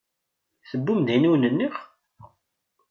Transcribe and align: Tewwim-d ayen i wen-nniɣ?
Tewwim-d 0.69 1.07
ayen 1.13 1.27
i 1.27 1.29
wen-nniɣ? 1.31 1.75